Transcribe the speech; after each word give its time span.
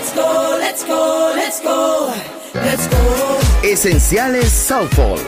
Let's 0.00 0.14
go, 0.14 1.32
let's 1.34 1.60
go, 1.60 2.12
let's 2.54 2.88
go. 2.88 3.38
Esenciales 3.62 4.50
Soulful. 4.50 5.18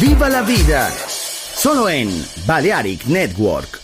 Viva 0.00 0.28
la 0.28 0.42
vida. 0.42 0.90
Solo 0.90 1.88
en 1.88 2.10
Balearic 2.46 3.06
Network. 3.06 3.83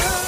world. 0.00 0.27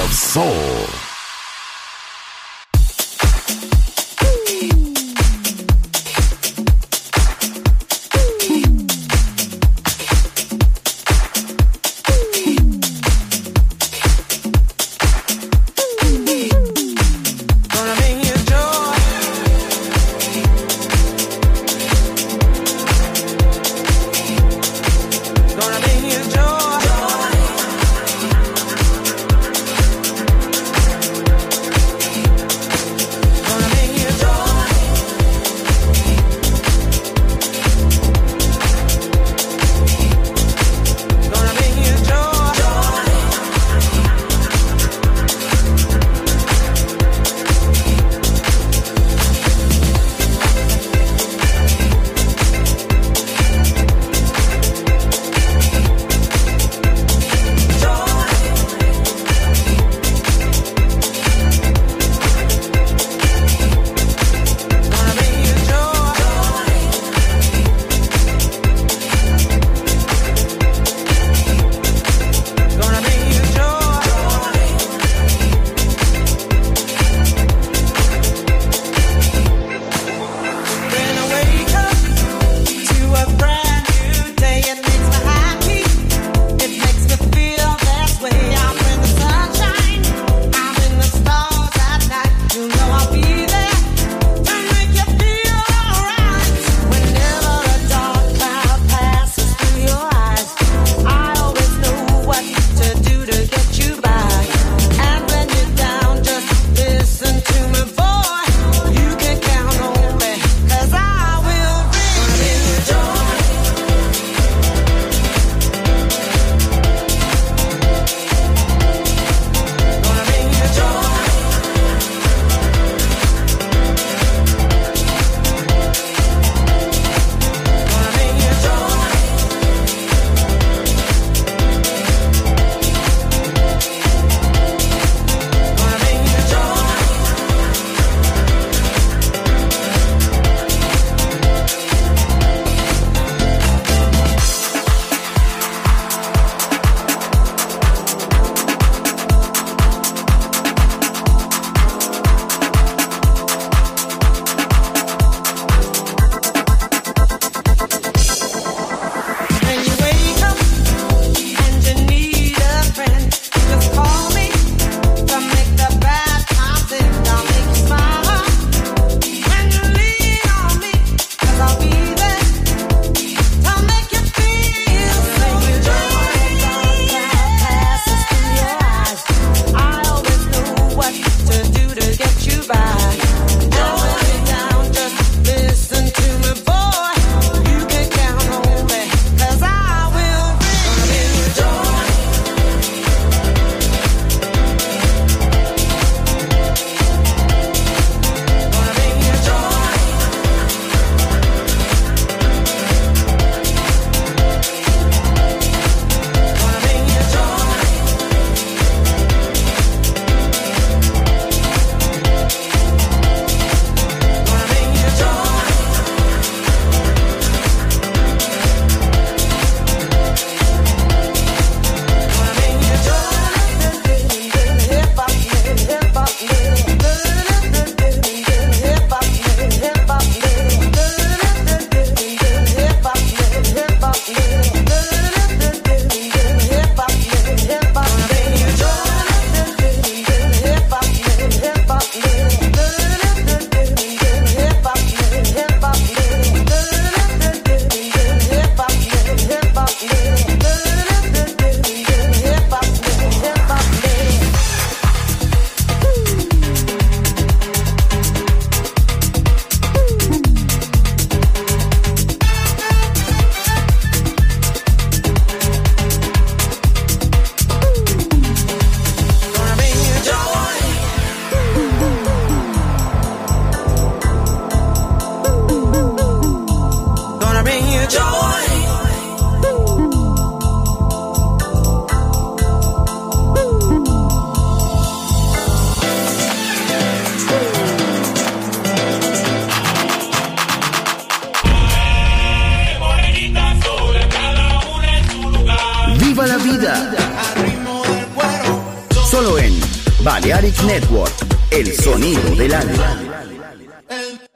Of 0.00 0.12
soul. 0.14 1.09